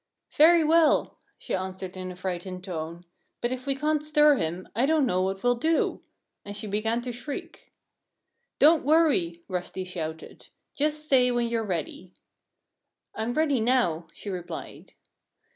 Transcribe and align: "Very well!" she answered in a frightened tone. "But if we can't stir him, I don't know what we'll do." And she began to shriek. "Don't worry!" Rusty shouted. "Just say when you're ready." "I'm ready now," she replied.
"Very 0.31 0.63
well!" 0.63 1.19
she 1.37 1.53
answered 1.53 1.95
in 1.95 2.11
a 2.11 2.15
frightened 2.15 2.63
tone. 2.63 3.05
"But 3.39 3.51
if 3.51 3.67
we 3.67 3.75
can't 3.75 4.03
stir 4.03 4.37
him, 4.37 4.67
I 4.75 4.87
don't 4.87 5.05
know 5.05 5.21
what 5.21 5.43
we'll 5.43 5.53
do." 5.53 6.01
And 6.43 6.57
she 6.57 6.65
began 6.65 7.03
to 7.03 7.11
shriek. 7.11 7.71
"Don't 8.57 8.83
worry!" 8.83 9.43
Rusty 9.47 9.83
shouted. 9.83 10.47
"Just 10.73 11.07
say 11.07 11.29
when 11.29 11.49
you're 11.49 11.63
ready." 11.63 12.13
"I'm 13.13 13.35
ready 13.35 13.59
now," 13.59 14.07
she 14.11 14.31
replied. 14.31 14.93